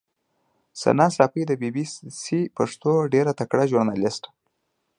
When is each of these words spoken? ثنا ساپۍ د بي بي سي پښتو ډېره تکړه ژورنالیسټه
ثنا 0.81 1.05
ساپۍ 1.15 1.43
د 1.47 1.51
بي 1.61 1.69
بي 1.75 1.83
سي 2.21 2.39
پښتو 2.57 2.91
ډېره 3.13 3.31
تکړه 3.39 3.63
ژورنالیسټه 3.71 4.29